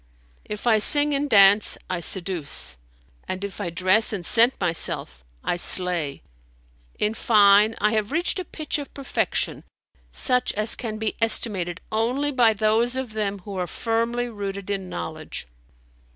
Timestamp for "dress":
3.69-4.11